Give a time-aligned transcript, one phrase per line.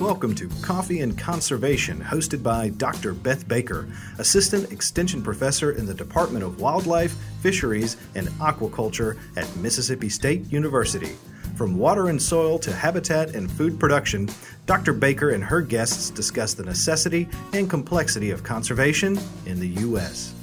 [0.00, 3.14] Welcome to Coffee and Conservation, hosted by Dr.
[3.14, 10.10] Beth Baker, Assistant Extension Professor in the Department of Wildlife, Fisheries, and Aquaculture at Mississippi
[10.10, 11.16] State University.
[11.56, 14.28] From water and soil to habitat and food production,
[14.66, 14.92] Dr.
[14.92, 20.35] Baker and her guests discuss the necessity and complexity of conservation in the U.S.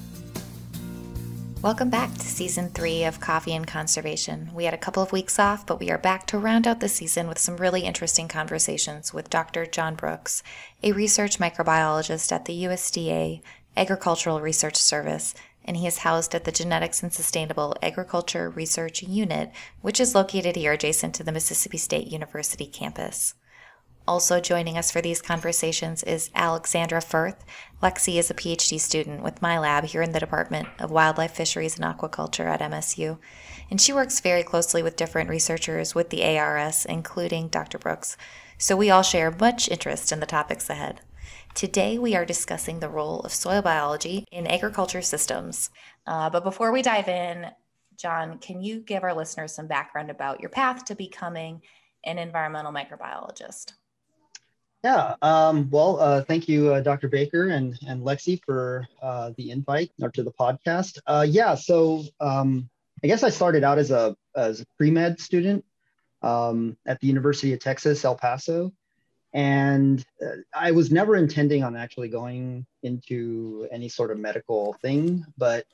[1.64, 4.50] Welcome back to season three of Coffee and Conservation.
[4.54, 6.90] We had a couple of weeks off, but we are back to round out the
[6.90, 9.66] season with some really interesting conversations with Dr.
[9.66, 10.44] John Brooks,
[10.84, 13.42] a research microbiologist at the USDA
[13.78, 19.50] Agricultural Research Service, and he is housed at the Genetics and Sustainable Agriculture Research Unit,
[19.80, 23.36] which is located here adjacent to the Mississippi State University campus.
[24.06, 27.46] Also joining us for these conversations is Alexandra Firth.
[27.82, 31.80] Lexi is a PhD student with my lab here in the Department of Wildlife, Fisheries,
[31.80, 33.18] and Aquaculture at MSU,
[33.72, 37.78] and she works very closely with different researchers with the ARS, including Dr.
[37.78, 38.18] Brooks.
[38.58, 41.00] So we all share much interest in the topics ahead.
[41.54, 45.70] Today, we are discussing the role of soil biology in agriculture systems.
[46.06, 47.48] Uh, but before we dive in,
[47.98, 51.62] John, can you give our listeners some background about your path to becoming
[52.04, 53.74] an environmental microbiologist?
[54.84, 57.08] Yeah, um, well, uh, thank you, uh, Dr.
[57.08, 61.00] Baker and, and Lexi for uh, the invite or to the podcast.
[61.08, 62.70] Uh, yeah, so um,
[63.02, 65.64] I guess I started out as a, as a pre-med student
[66.22, 68.74] um, at the University of Texas, El Paso.
[69.32, 75.26] And uh, I was never intending on actually going into any sort of medical thing,
[75.38, 75.66] but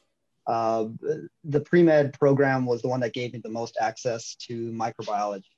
[0.46, 0.86] uh,
[1.44, 5.50] the pre-med program was the one that gave me the most access to microbiology.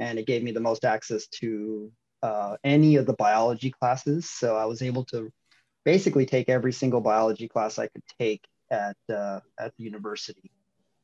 [0.00, 4.28] And it gave me the most access to uh, any of the biology classes.
[4.28, 5.30] So I was able to
[5.84, 10.50] basically take every single biology class I could take at, uh, at the university.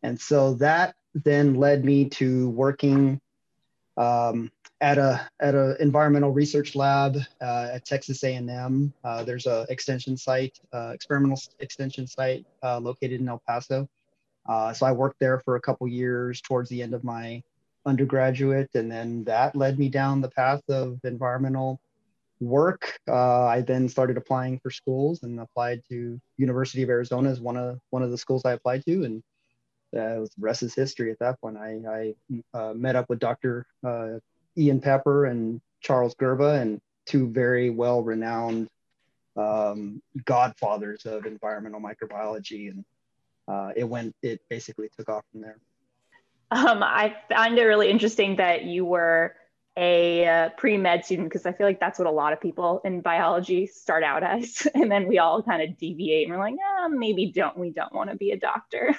[0.02, 3.20] And so that then led me to working
[3.96, 8.92] um, at a at an environmental research lab uh, at Texas A&M.
[9.04, 13.88] Uh, there's a extension site, uh, experimental extension site uh, located in El Paso.
[14.46, 17.42] Uh, so I worked there for a couple years towards the end of my
[17.86, 21.80] undergraduate, and then that led me down the path of environmental
[22.40, 22.98] work.
[23.08, 27.56] Uh, I then started applying for schools and applied to University of Arizona as one
[27.56, 29.22] of one of the schools I applied to, and
[29.94, 31.10] uh, the rest is history.
[31.10, 33.66] At that point, I, I uh, met up with Dr.
[33.86, 34.18] Uh,
[34.56, 38.68] Ian Pepper and Charles Gerba, and two very well renowned
[39.36, 42.84] um, godfathers of environmental microbiology, and
[43.48, 44.14] uh, it went.
[44.22, 45.58] It basically took off from there.
[46.54, 49.34] Um, I found it really interesting that you were
[49.76, 53.00] a uh, pre-med student because I feel like that's what a lot of people in
[53.00, 56.88] biology start out as, and then we all kind of deviate and we're like, ah,
[56.88, 58.96] maybe don't we don't want to be a doctor.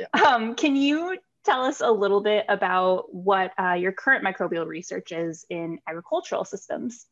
[0.00, 0.06] Yeah.
[0.24, 5.12] Um, can you tell us a little bit about what uh, your current microbial research
[5.12, 7.06] is in agricultural systems?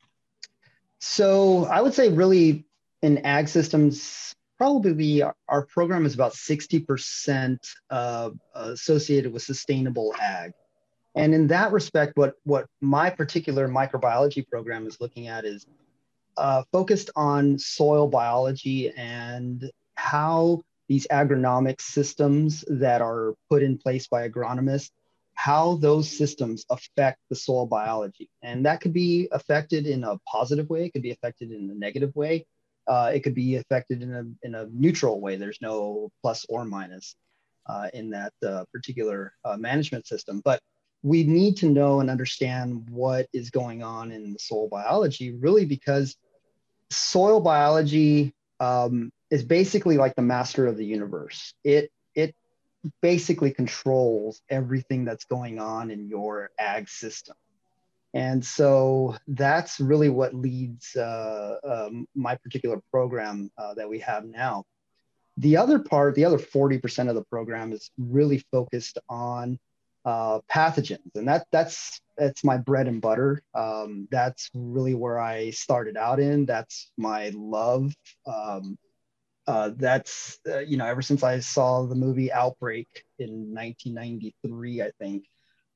[1.01, 2.67] So I would say really
[3.03, 10.53] in ag systems, probably our program is about 60% uh, associated with sustainable ag.
[11.15, 15.67] And in that respect, what, what my particular microbiology program is looking at is
[16.37, 24.09] uh, focused on soil biology and how these agronomic systems that are put in place
[24.09, 24.91] by agronomists,
[25.33, 28.29] how those systems affect the soil biology.
[28.43, 31.75] And that could be affected in a positive way, it could be affected in a
[31.75, 32.45] negative way
[32.91, 35.37] uh, it could be affected in a, in a neutral way.
[35.37, 37.15] There's no plus or minus
[37.67, 40.43] uh, in that uh, particular uh, management system.
[40.45, 40.61] But
[41.05, 45.67] we need to know and understand what is going on in the soil biology, really,
[45.67, 46.17] because
[46.91, 51.55] soil biology um, is basically like the master of the universe.
[51.63, 52.35] It it
[53.01, 57.37] basically controls everything that's going on in your ag system.
[58.13, 64.25] And so that's really what leads uh, um, my particular program uh, that we have
[64.25, 64.65] now.
[65.37, 69.59] The other part, the other 40% of the program is really focused on
[70.05, 71.15] uh, pathogens.
[71.15, 73.43] And that, that's, that's my bread and butter.
[73.55, 76.47] Um, that's really where I started out in.
[76.47, 77.95] That's my love.
[78.27, 78.77] Um,
[79.47, 84.91] uh, that's, uh, you know, ever since I saw the movie Outbreak in 1993, I
[84.99, 85.25] think,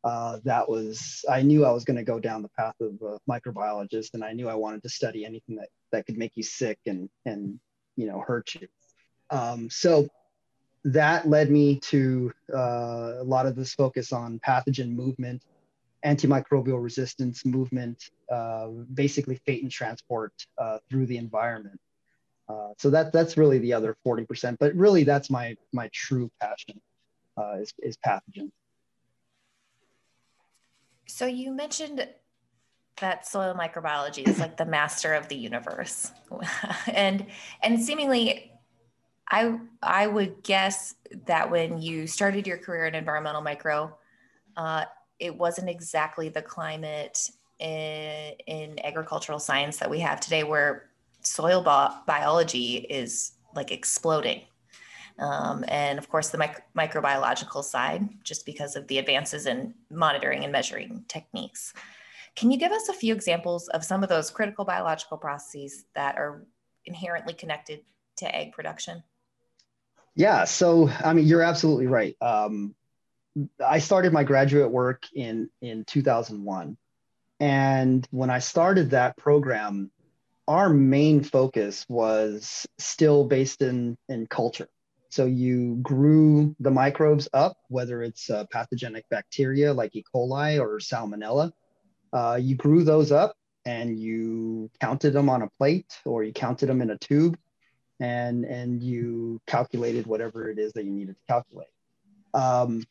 [0.05, 3.19] uh, that was I knew I was going to go down the path of a
[3.29, 6.79] microbiologist, and I knew I wanted to study anything that that could make you sick
[6.87, 7.59] and and
[7.97, 8.69] you know hurt you.
[9.31, 10.06] Um, so
[10.85, 15.43] that led me to uh, a lot of this focus on pathogen movement,
[16.05, 21.81] antimicrobial resistance movement, uh, basically fate and transport uh, through the environment.
[22.47, 26.79] Uh, so that that's really the other 40%, but really that's my my true passion
[27.39, 28.53] uh, is, is pathogens.
[31.06, 32.06] So you mentioned
[33.01, 36.11] that soil microbiology is like the master of the universe.
[36.87, 37.27] and
[37.62, 38.53] and seemingly
[39.31, 40.95] I I would guess
[41.27, 43.97] that when you started your career in environmental micro,
[44.56, 44.85] uh,
[45.19, 50.91] it wasn't exactly the climate in, in agricultural science that we have today, where
[51.21, 54.43] soil bi- biology is like exploding.
[55.19, 60.43] Um, and of course, the mic- microbiological side, just because of the advances in monitoring
[60.43, 61.72] and measuring techniques.
[62.37, 66.16] Can you give us a few examples of some of those critical biological processes that
[66.16, 66.44] are
[66.84, 67.81] inherently connected
[68.16, 69.02] to ag production?
[70.16, 72.16] Yeah, so I mean, you're absolutely right.
[72.20, 72.75] Um,
[73.64, 76.76] I started my graduate work in in 2001,
[77.40, 79.90] and when I started that program,
[80.46, 84.69] our main focus was still based in in culture.
[85.14, 90.02] So you grew the microbes up, whether it's uh, pathogenic bacteria like E.
[90.12, 91.52] coli or Salmonella.
[92.12, 96.66] Uh, you grew those up and you counted them on a plate or you counted
[96.66, 97.38] them in a tube
[98.00, 101.69] and and you calculated whatever it is that you needed to calculate.
[102.34, 102.82] Um,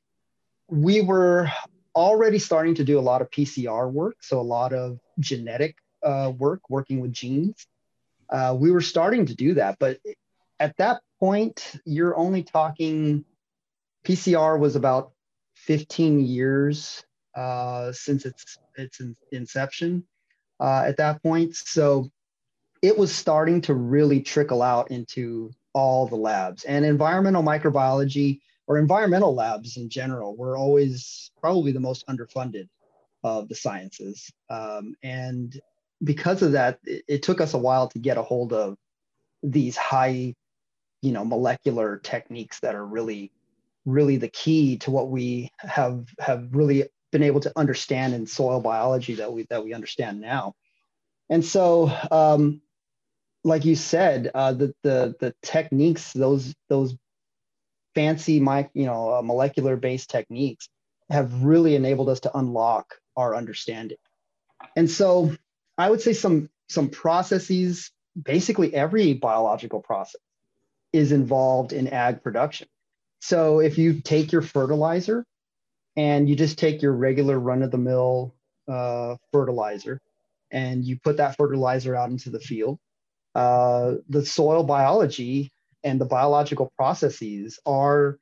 [0.69, 1.51] we were
[1.93, 6.31] already starting to do a lot of PCR work, so a lot of genetic uh,
[6.37, 7.67] work, working with genes.
[8.29, 9.99] Uh, we were starting to do that, but
[10.61, 13.23] at that point, you're only talking.
[14.05, 15.13] PCR was about
[15.55, 20.03] 15 years uh, since its its inception
[20.59, 22.11] uh, at that point, so
[22.81, 28.77] it was starting to really trickle out into all the labs and environmental microbiology or
[28.77, 32.67] environmental labs in general were always probably the most underfunded
[33.23, 35.59] of the sciences um, and
[36.03, 38.77] because of that it, it, took us a while to get a hold of
[39.41, 40.35] these high
[41.03, 43.31] you know molecular techniques that are really
[43.85, 48.59] really the key to what we have have really been able to understand in soil
[48.59, 50.55] biology that we that we understand now
[51.29, 52.61] and so um,
[53.43, 56.95] like you said, uh, the the the techniques, those those
[57.95, 60.69] fancy, mic, you know, uh, molecular based techniques,
[61.09, 63.97] have really enabled us to unlock our understanding.
[64.75, 65.35] And so,
[65.77, 67.91] I would say some some processes,
[68.21, 70.21] basically every biological process,
[70.93, 72.67] is involved in ag production.
[73.21, 75.25] So if you take your fertilizer,
[75.95, 78.35] and you just take your regular run of the mill
[78.67, 79.99] uh, fertilizer,
[80.51, 82.79] and you put that fertilizer out into the field
[83.35, 85.51] uh, the soil biology
[85.83, 88.19] and the biological processes are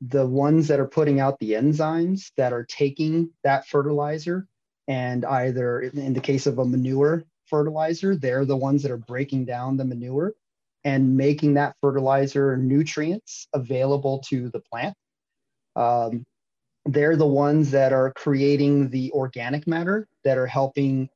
[0.00, 4.46] the ones that are putting out the enzymes that are taking that fertilizer
[4.88, 9.44] and either in the case of a manure fertilizer they're the ones that are breaking
[9.44, 10.34] down the manure
[10.84, 14.94] and making that fertilizer nutrients available to the plant
[15.76, 16.24] um,
[16.86, 21.08] they're the ones that are creating the organic matter that are helping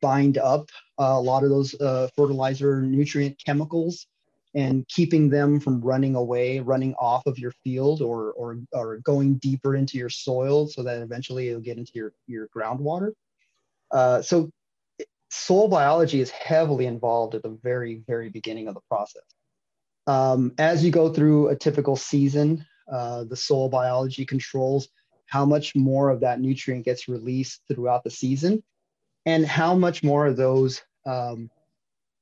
[0.00, 0.68] bind up
[1.00, 4.06] uh, a lot of those uh, fertilizer nutrient chemicals
[4.54, 9.34] and keeping them from running away, running off of your field or, or, or going
[9.36, 13.12] deeper into your soil so that eventually it'll get into your, your groundwater.
[13.90, 14.50] Uh, so
[15.30, 19.22] soil biology is heavily involved at the very, very beginning of the process.
[20.06, 24.88] Um, as you go through a typical season, uh, the soil biology controls
[25.26, 28.62] how much more of that nutrient gets released throughout the season
[29.26, 31.50] and how much more of those um,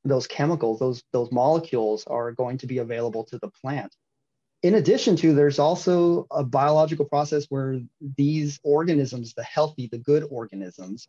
[0.04, 3.95] those chemicals, those those molecules are going to be available to the plant.
[4.62, 7.80] In addition to, there's also a biological process where
[8.16, 11.09] these organisms, the healthy, the good organisms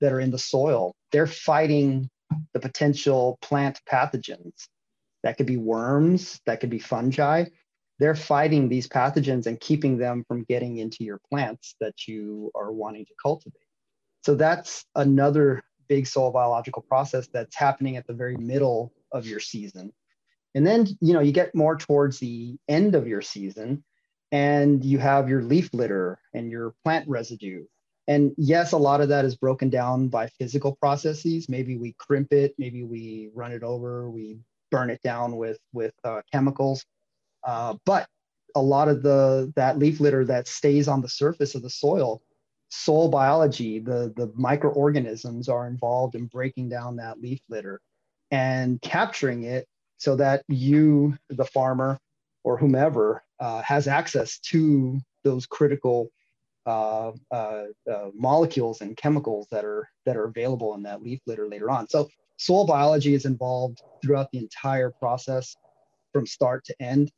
[0.00, 2.08] that are in the soil, they're fighting
[2.52, 4.68] the potential plant pathogens.
[5.22, 7.44] That could be worms, that could be fungi.
[7.98, 12.70] They're fighting these pathogens and keeping them from getting into your plants that you are
[12.72, 13.54] wanting to cultivate.
[14.22, 19.40] So that's another big soil biological process that's happening at the very middle of your
[19.40, 19.92] season.
[20.54, 23.84] And then, you know, you get more towards the end of your season
[24.32, 27.64] and you have your leaf litter and your plant residue.
[28.08, 31.48] And yes, a lot of that is broken down by physical processes.
[31.48, 34.38] Maybe we crimp it, maybe we run it over, we
[34.70, 36.84] burn it down with with uh, chemicals.
[37.44, 38.08] Uh, but
[38.54, 42.22] a lot of the that leaf litter that stays on the surface of the soil
[42.68, 47.80] soil biology, the, the microorganisms are involved in breaking down that leaf litter
[48.30, 49.66] and capturing it
[49.98, 51.98] so that you, the farmer
[52.44, 56.10] or whomever, uh, has access to those critical
[56.66, 61.48] uh, uh, uh, molecules and chemicals that are that are available in that leaf litter
[61.48, 61.88] later on.
[61.88, 65.56] So soil biology is involved throughout the entire process
[66.12, 67.12] from start to end,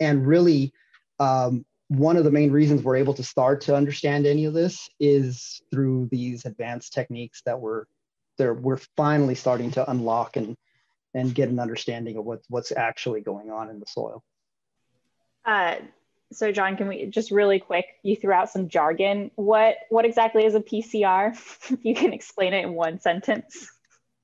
[0.00, 0.72] and really
[1.20, 4.88] um, one of the main reasons we're able to start to understand any of this
[4.98, 7.84] is through these advanced techniques that we're
[8.38, 10.56] there we're finally starting to unlock and
[11.14, 14.22] and get an understanding of what, what's actually going on in the soil.
[16.34, 19.30] Uh, so John, can we just really quick, you threw out some jargon.
[19.36, 21.36] What what exactly is a PCR?
[21.82, 23.68] you can explain it in one sentence.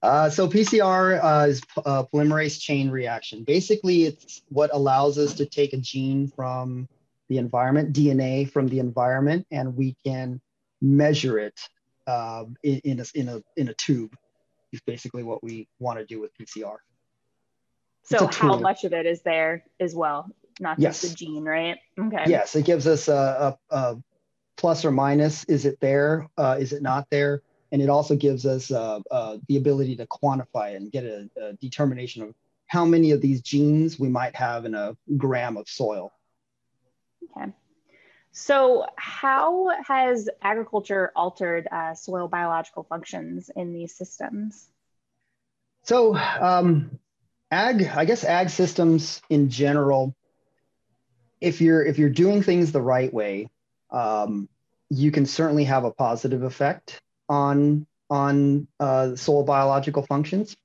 [0.03, 3.45] Uh, so PCR uh, is a polymerase chain reaction.
[3.45, 6.89] Basically, it's what allows us to take a gene from
[7.29, 10.41] the environment, DNA from the environment, and we can
[10.81, 11.61] measure it
[12.07, 14.17] uh, in, in, a, in, a, in a tube
[14.73, 16.77] is basically what we want to do with PCR.
[18.03, 20.31] So how much of it is there as well?
[20.61, 21.11] Not just yes.
[21.11, 21.79] the gene, right?
[21.99, 22.25] Okay.
[22.27, 23.97] Yes, it gives us a, a, a
[24.57, 25.45] plus or minus.
[25.45, 26.29] Is it there?
[26.37, 27.43] Uh, is it not there?
[27.73, 31.53] and it also gives us uh, uh, the ability to quantify and get a, a,
[31.55, 32.35] determination of
[32.67, 36.13] how many of these genes we might have in a gram of soil.
[37.37, 37.53] Okay.
[38.33, 44.69] So, how has agriculture altered uh, soil biological functions in these systems?
[45.83, 46.99] So, um,
[47.51, 50.15] ag, I guess ag systems in general,
[51.41, 53.49] if you're if you're doing things the right way,
[53.91, 54.49] um,
[54.91, 60.57] you can certainly have a positive effect on on uh, soil biological functions.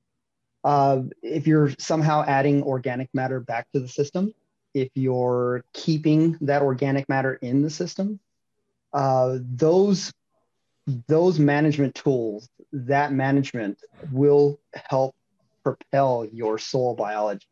[0.64, 4.32] Uh, if you're somehow adding organic matter back to the system,
[4.74, 8.18] if you're keeping that organic matter in the system,
[8.92, 10.12] uh, those
[11.08, 13.78] those management tools, that management
[14.12, 15.14] will help
[15.62, 17.46] propel your soil biology,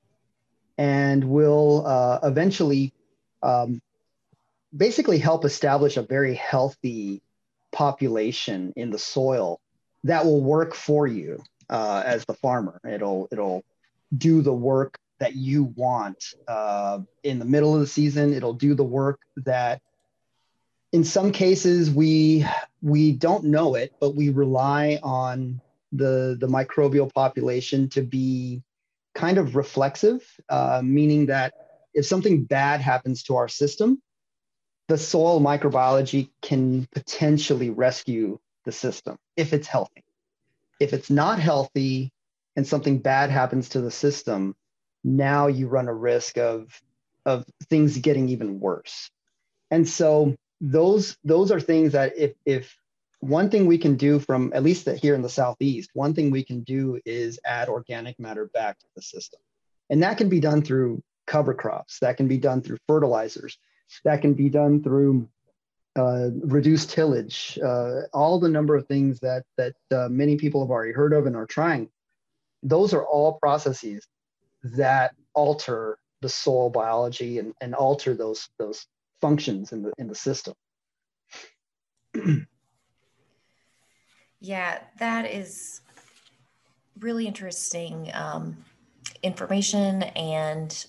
[0.77, 2.93] and will uh, eventually
[3.45, 3.81] um,
[4.77, 7.23] basically help establish a very healthy
[7.71, 9.61] population in the soil
[10.05, 12.81] that will work for you uh, as the farmer.
[12.89, 13.65] It'll it'll
[14.17, 18.35] do the work that you want uh, in the middle of the season.
[18.35, 19.81] It'll do the work that,
[20.93, 22.47] in some cases, we
[22.83, 25.61] we don't know it, but we rely on
[25.93, 28.63] the the microbial population to be
[29.15, 31.64] kind of reflexive, uh, meaning that
[31.95, 34.03] if something bad happens to our system,
[34.89, 40.05] the soil microbiology can potentially rescue the system if it's healthy.
[40.81, 42.13] If it's not healthy
[42.57, 44.55] and something bad happens to the system,
[45.03, 46.69] now you run a risk of,
[47.25, 49.11] of things getting even worse.
[49.71, 52.77] And so those those are things that if if
[53.21, 56.45] one thing we can do from at least here in the southeast, one thing we
[56.45, 59.41] can do is add organic matter back to the system.
[59.89, 63.59] And that can be done through cover crops, that can be done through fertilizers,
[64.05, 65.29] that can be done through
[65.97, 70.71] uh, reduced tillage, uh, all the number of things that that uh, many people have
[70.71, 71.89] already heard of and are trying.
[72.63, 74.07] Those are all processes
[74.63, 78.87] that alter the soil biology and, and alter those those
[79.21, 80.55] functions in the in the system.
[84.41, 85.81] yeah, that is
[86.99, 88.57] really interesting um,
[89.23, 90.87] information and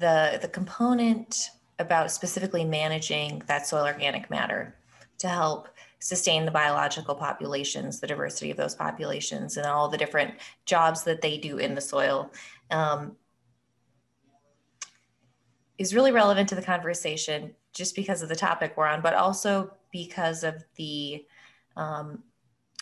[0.00, 4.74] the the component about specifically managing that soil organic matter
[5.18, 10.34] to help sustain the biological populations, the diversity of those populations, and all the different
[10.64, 12.30] jobs that they do in the soil.
[12.70, 13.16] Um,
[15.78, 19.72] is really relevant to the conversation just because of the topic we're on, but also
[19.90, 21.24] because of the
[21.76, 22.22] um,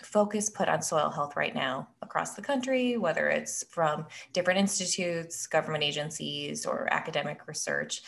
[0.02, 5.46] focus put on soil health right now across the country, whether it's from different institutes,
[5.46, 8.02] government agencies, or academic research.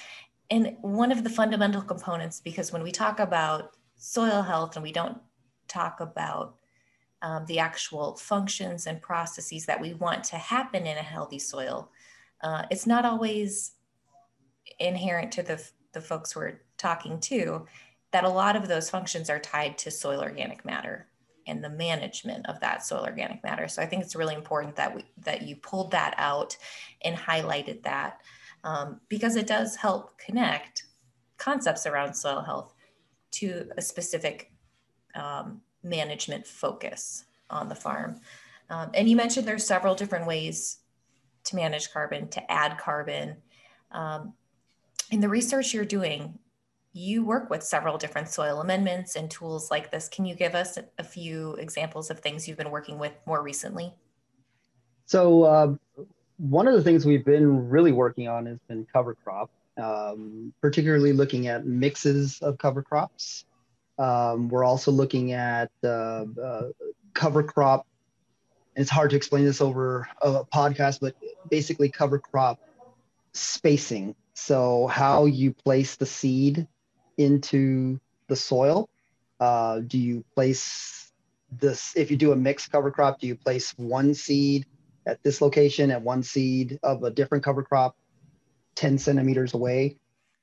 [0.50, 4.90] And one of the fundamental components, because when we talk about soil health and we
[4.90, 5.18] don't
[5.68, 6.56] talk about
[7.20, 11.90] um, the actual functions and processes that we want to happen in a healthy soil,
[12.40, 13.72] uh, it's not always
[14.78, 17.66] inherent to the, the folks we're talking to
[18.12, 21.09] that a lot of those functions are tied to soil organic matter
[21.50, 23.68] and the management of that soil organic matter.
[23.68, 26.56] So I think it's really important that we that you pulled that out
[27.02, 28.20] and highlighted that
[28.64, 30.84] um, because it does help connect
[31.36, 32.74] concepts around soil health
[33.32, 34.52] to a specific
[35.14, 38.20] um, management focus on the farm.
[38.68, 40.78] Um, and you mentioned there's several different ways
[41.44, 43.36] to manage carbon, to add carbon.
[43.90, 44.34] Um,
[45.10, 46.38] in the research you're doing,
[46.92, 50.08] you work with several different soil amendments and tools like this.
[50.08, 53.94] Can you give us a few examples of things you've been working with more recently?
[55.06, 55.74] So, uh,
[56.38, 61.12] one of the things we've been really working on has been cover crop, um, particularly
[61.12, 63.44] looking at mixes of cover crops.
[63.98, 66.68] Um, we're also looking at uh, uh,
[67.12, 67.86] cover crop.
[68.74, 71.14] And it's hard to explain this over a podcast, but
[71.50, 72.58] basically cover crop
[73.32, 74.14] spacing.
[74.32, 76.66] So how you place the seed
[77.20, 78.88] into the soil?
[79.38, 81.12] Uh, do you place
[81.52, 84.66] this, if you do a mixed cover crop, do you place one seed
[85.06, 87.96] at this location and one seed of a different cover crop
[88.76, 89.96] 10 centimeters away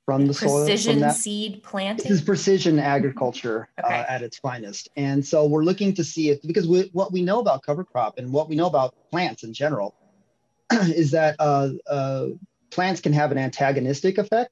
[0.05, 0.65] from the precision soil?
[0.65, 2.09] Precision seed planting?
[2.09, 3.99] This is precision agriculture uh, okay.
[3.99, 4.89] uh, at its finest.
[4.95, 8.17] And so we're looking to see if, because we, what we know about cover crop
[8.17, 9.95] and what we know about plants in general
[10.71, 12.27] is that uh, uh,
[12.71, 14.51] plants can have an antagonistic effect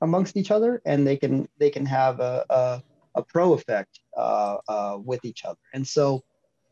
[0.00, 2.82] amongst each other and they can they can have a, a,
[3.16, 5.58] a pro effect uh, uh, with each other.
[5.72, 6.22] And so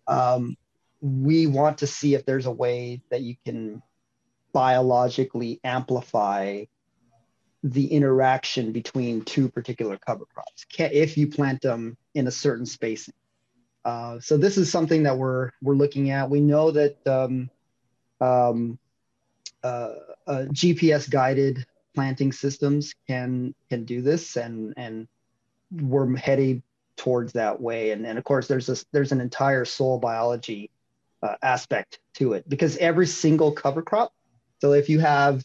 [0.06, 0.56] um,
[1.00, 3.82] we want to see if there's a way that you can
[4.52, 6.64] biologically amplify
[7.62, 13.14] the interaction between two particular cover crops if you plant them in a certain spacing.
[13.84, 16.28] Uh, so this is something that we're we're looking at.
[16.30, 17.50] We know that um,
[18.20, 18.78] um,
[19.62, 19.94] uh,
[20.26, 25.08] uh, GPS guided planting systems can can do this, and and
[25.70, 26.62] we're heading
[26.96, 27.90] towards that way.
[27.90, 30.70] And and of course, there's this there's an entire soil biology
[31.22, 34.12] uh, aspect to it because every single cover crop.
[34.60, 35.42] So if you have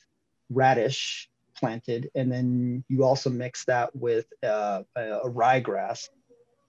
[0.50, 6.10] radish planted, and then you also mix that with uh, a, a ryegrass,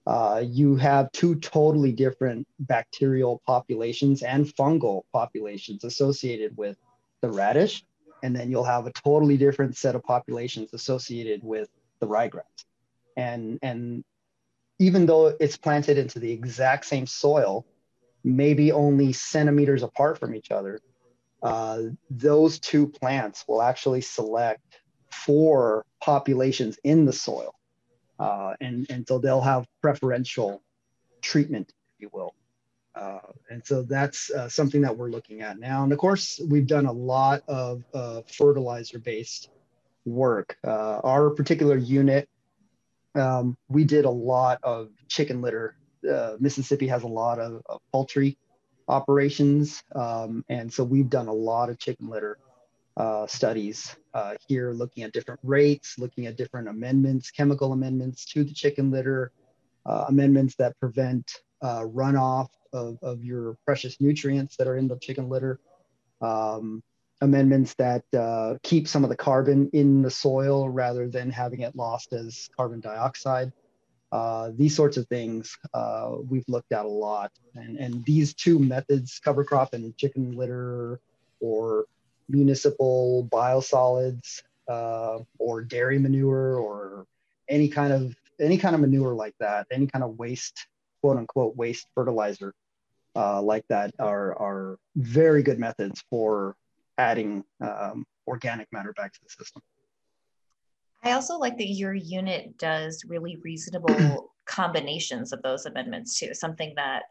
[0.07, 6.77] uh, you have two totally different bacterial populations and fungal populations associated with
[7.21, 7.83] the radish,
[8.23, 12.65] and then you'll have a totally different set of populations associated with the ryegrass.
[13.17, 14.03] And and
[14.79, 17.65] even though it's planted into the exact same soil,
[18.23, 20.79] maybe only centimeters apart from each other,
[21.43, 27.53] uh, those two plants will actually select for populations in the soil.
[28.19, 30.61] Uh, and, and so they'll have preferential
[31.21, 32.33] treatment, if you will.
[32.93, 33.19] Uh,
[33.49, 35.83] and so that's uh, something that we're looking at now.
[35.83, 39.49] And of course, we've done a lot of uh, fertilizer based
[40.05, 40.57] work.
[40.65, 42.27] Uh, our particular unit,
[43.15, 45.75] um, we did a lot of chicken litter.
[46.09, 48.37] Uh, Mississippi has a lot of, of poultry
[48.87, 49.81] operations.
[49.95, 52.37] Um, and so we've done a lot of chicken litter
[52.97, 53.95] uh, studies
[54.47, 59.31] here, looking at different rates, looking at different amendments, chemical amendments to the chicken litter,
[59.85, 61.31] amendments that prevent
[61.63, 65.59] runoff of, of your precious nutrients that are in the chicken litter,
[66.21, 66.83] um,
[67.21, 71.75] amendments that uh, keep some of the carbon in the soil rather than having it
[71.75, 73.51] lost as carbon dioxide.
[74.11, 77.31] Uh, these sorts of things uh, we've looked at a lot.
[77.55, 80.99] And, and these two methods, cover crop and chicken litter,
[81.39, 81.85] or
[82.27, 87.05] municipal biosolids, uh, or dairy manure, or
[87.47, 90.67] any kind of any kind of manure like that, any kind of waste,
[91.01, 92.53] quote unquote, waste fertilizer
[93.15, 96.55] uh, like that are, are very good methods for
[96.97, 99.61] adding um, organic matter back to the system.
[101.03, 106.73] I also like that your unit does really reasonable combinations of those amendments too, something
[106.75, 107.03] that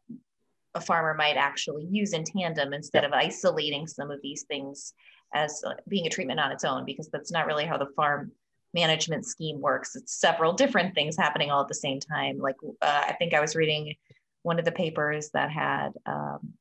[0.74, 4.94] a farmer might actually use in tandem instead of isolating some of these things
[5.34, 8.30] as uh, being a treatment on its own, because that's not really how the farm
[8.74, 9.96] management scheme works.
[9.96, 12.38] It's several different things happening all at the same time.
[12.38, 13.94] Like uh, I think I was reading
[14.42, 16.54] one of the papers that had um,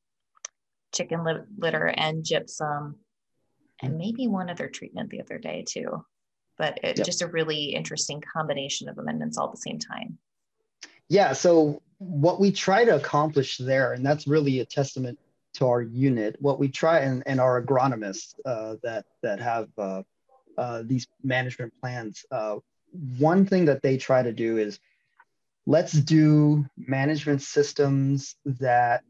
[0.92, 1.24] chicken
[1.58, 2.96] litter and gypsum
[3.80, 6.04] and maybe one other treatment the other day too
[6.58, 7.06] but it, yep.
[7.06, 10.18] just a really interesting combination of amendments all at the same time
[11.08, 15.18] yeah so what we try to accomplish there and that's really a testament
[15.54, 20.02] to our unit what we try and, and our agronomists uh, that that have uh,
[20.58, 22.56] uh, these management plans uh,
[23.18, 24.78] one thing that they try to do is
[25.66, 29.04] let's do management systems that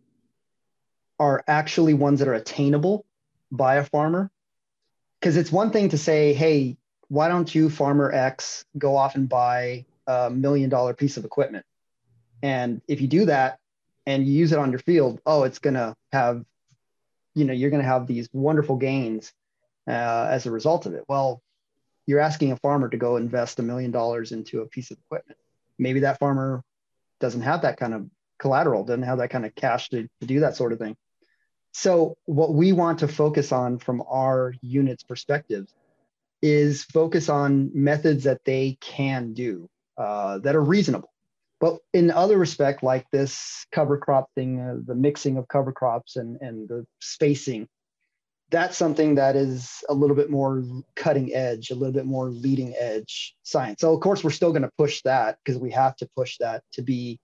[1.18, 3.05] are actually ones that are attainable
[3.50, 4.31] by a farmer.
[5.20, 9.29] Because it's one thing to say, hey, why don't you, farmer X, go off and
[9.29, 11.66] buy a million dollar piece of equipment?
[12.42, 13.59] And if you do that
[14.07, 16.44] and you use it on your field, oh, it's going to have,
[17.35, 19.33] you know, you're going to have these wonderful gains
[19.90, 21.05] uh, as a result of it.
[21.09, 21.42] Well,
[22.07, 25.38] you're asking a farmer to go invest a million dollars into a piece of equipment
[25.81, 26.62] maybe that farmer
[27.18, 30.40] doesn't have that kind of collateral, doesn't have that kind of cash to, to do
[30.40, 30.96] that sort of thing.
[31.72, 35.66] So, what we want to focus on from our unit's perspective
[36.42, 41.12] is focus on methods that they can do uh, that are reasonable.
[41.61, 46.16] But in other respect, like this cover crop thing, uh, the mixing of cover crops
[46.16, 47.68] and, and the spacing
[48.51, 50.65] that's something that is a little bit more
[50.97, 53.81] cutting edge, a little bit more leading edge science.
[53.81, 56.65] So of course we're still going to push that because we have to push that
[56.73, 57.21] to be,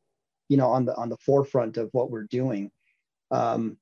[0.48, 2.70] you know, on the on the forefront of what we're doing.
[3.30, 3.76] Um,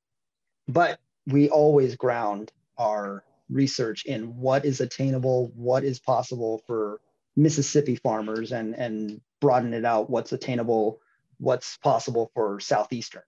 [0.67, 6.99] but we always ground our research in what is attainable, what is possible for
[7.35, 10.09] Mississippi farmers and and broaden it out.
[10.09, 10.99] What's attainable?
[11.37, 13.23] What's possible for southeastern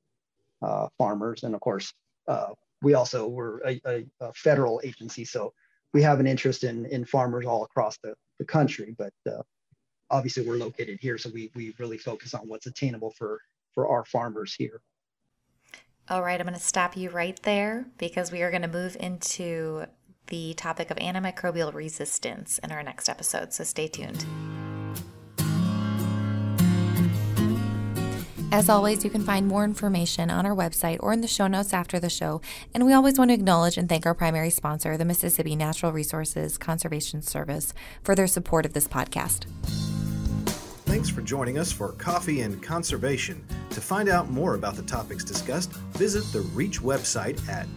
[0.61, 1.43] uh, farmers?
[1.43, 1.93] And of course,
[2.27, 5.53] uh, we also were a, a, a, federal agency, so
[5.93, 8.95] we have an interest in in farmers all across the, the country.
[8.97, 9.41] But uh,
[10.09, 13.39] obviously, we're located here, so we we really focus on what's attainable for
[13.73, 14.81] for our farmers here.
[16.09, 18.95] All right, I'm going to stop you right there because we are going to move
[18.99, 19.85] into
[20.27, 23.53] the topic of antimicrobial resistance in our next episode.
[23.53, 24.25] So stay tuned.
[28.49, 31.73] As always, you can find more information on our website or in the show notes
[31.73, 32.39] after the show.
[32.73, 36.57] And we always want to acknowledge and thank our primary sponsor, the Mississippi Natural Resources
[36.57, 39.47] Conservation Service, for their support of this podcast.
[40.85, 43.45] Thanks for joining us for Coffee and Conservation.
[43.71, 47.67] To find out more about the topics discussed, visit the REACH website at